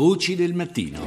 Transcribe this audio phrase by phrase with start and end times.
[0.00, 0.98] Voci del mattino.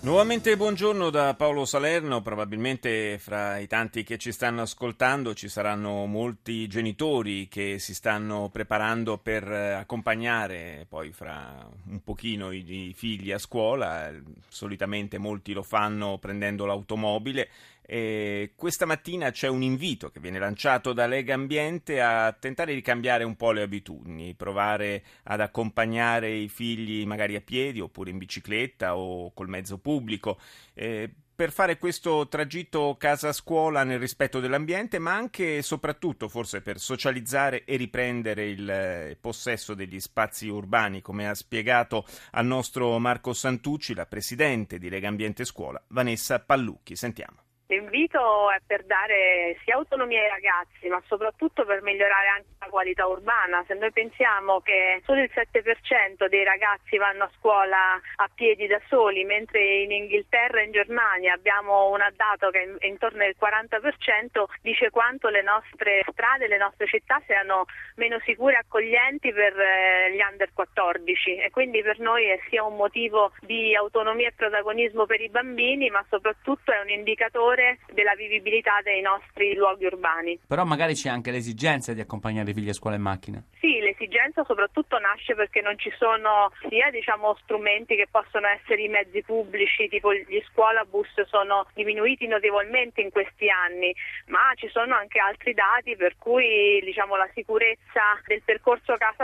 [0.00, 6.06] Nuovamente buongiorno da Paolo Salerno, probabilmente fra i tanti che ci stanno ascoltando ci saranno
[6.06, 13.36] molti genitori che si stanno preparando per accompagnare poi fra un pochino i figli a
[13.36, 14.10] scuola,
[14.48, 17.50] solitamente molti lo fanno prendendo l'automobile
[17.92, 22.82] e questa mattina c'è un invito che viene lanciato da Lega Ambiente a tentare di
[22.82, 28.18] cambiare un po' le abitudini, provare ad accompagnare i figli magari a piedi oppure in
[28.18, 30.38] bicicletta o col mezzo pubblico.
[30.72, 36.78] Eh, per fare questo tragitto casa-scuola nel rispetto dell'ambiente, ma anche e soprattutto forse per
[36.78, 43.32] socializzare e riprendere il eh, possesso degli spazi urbani, come ha spiegato al nostro Marco
[43.32, 46.94] Santucci, la presidente di Lega Ambiente Scuola, Vanessa Pallucchi.
[46.94, 47.48] Sentiamo.
[47.70, 53.06] L'invito è per dare sia autonomia ai ragazzi, ma soprattutto per migliorare anche la qualità
[53.06, 53.62] urbana.
[53.68, 58.80] Se noi pensiamo che solo il 7% dei ragazzi vanno a scuola a piedi da
[58.88, 64.46] soli, mentre in Inghilterra e in Germania abbiamo un dato che è intorno al 40%,
[64.62, 70.12] dice quanto le nostre strade, le nostre città siano meno sicure e accoglienti per eh,
[70.12, 75.06] gli under 14 e quindi per noi è sia un motivo di autonomia e protagonismo
[75.06, 80.38] per i bambini, ma soprattutto è un indicatore migliore della vivibilità dei nostri luoghi urbani.
[80.46, 83.42] Però magari c'è anche l'esigenza di accompagnare i figli a scuola in macchina.
[83.60, 88.88] Sì, l'esigenza soprattutto nasce perché non ci sono sia diciamo, strumenti che possono essere i
[88.88, 93.94] mezzi pubblici, tipo gli scuolabus sono diminuiti notevolmente in questi anni,
[94.26, 99.19] ma ci sono anche altri dati per cui diciamo, la sicurezza del percorso casa-scuola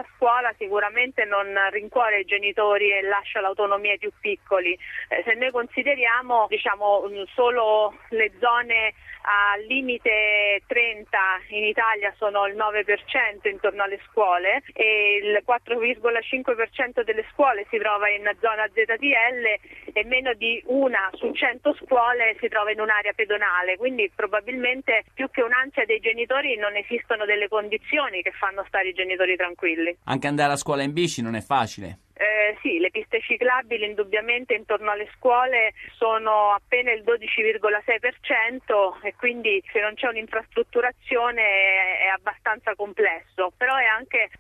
[0.66, 4.76] sicuramente non rincuora i genitori e lascia l'autonomia ai più piccoli.
[5.08, 8.94] Eh, se noi consideriamo diciamo, solo le le zone
[9.26, 17.24] a limite 30 in Italia sono il 9% intorno alle scuole e il 4,5% delle
[17.32, 22.70] scuole si trova in zona ZTL e meno di una su 100 scuole si trova
[22.70, 28.30] in un'area pedonale, quindi probabilmente più che un'ansia dei genitori non esistono delle condizioni che
[28.30, 29.96] fanno stare i genitori tranquilli.
[30.04, 32.00] Anche andare a scuola in bici non è facile.
[32.18, 39.62] Eh, sì, le piste ciclabili indubbiamente intorno alle scuole sono appena il 12,6% e quindi
[39.70, 43.84] se non c'è un'infrastrutturazione è abbastanza complesso, però è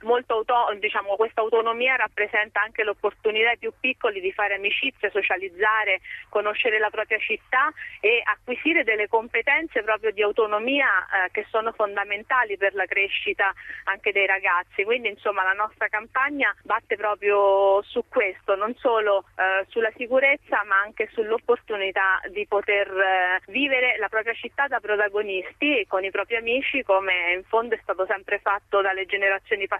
[0.02, 6.00] molto auto- diciamo, questa autonomia rappresenta anche l'opportunità ai più piccoli di fare amicizie, socializzare,
[6.28, 12.56] conoscere la propria città e acquisire delle competenze proprio di autonomia eh, che sono fondamentali
[12.56, 13.52] per la crescita
[13.84, 14.84] anche dei ragazzi.
[14.84, 20.80] Quindi insomma la nostra campagna batte proprio su questo, non solo eh, sulla sicurezza ma
[20.80, 26.82] anche sull'opportunità di poter eh, vivere la propria città da protagonisti con i propri amici
[26.82, 29.75] come in fondo è stato sempre fatto dalle generazioni passate.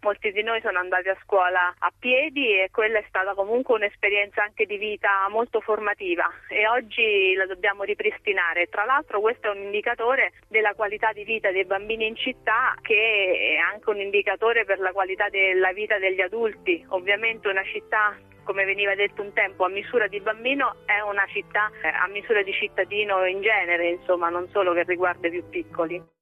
[0.00, 4.42] Molti di noi sono andati a scuola a piedi e quella è stata comunque un'esperienza
[4.42, 8.66] anche di vita molto formativa e oggi la dobbiamo ripristinare.
[8.68, 13.54] Tra l'altro questo è un indicatore della qualità di vita dei bambini in città che
[13.54, 16.84] è anche un indicatore per la qualità della vita degli adulti.
[16.88, 21.26] Ovviamente ovviamente una città come veniva detto un tempo, a misura di bambino è una
[21.26, 25.46] città eh, a misura di cittadino in genere, insomma, non solo che riguarda i più
[25.50, 26.16] piccoli.